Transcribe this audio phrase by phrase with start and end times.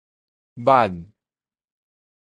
[0.65, 0.97] 挽